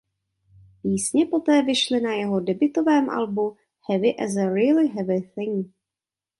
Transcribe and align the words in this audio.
Písně 0.81 1.25
poté 1.25 1.61
vyšly 1.61 2.01
na 2.01 2.13
jeho 2.13 2.39
debutovém 2.39 3.09
albu 3.09 3.57
"Heavy 3.89 4.15
as 4.17 4.35
a 4.37 4.45
Really 4.53 4.87
Heavy 4.87 5.21
Thing". 5.21 5.67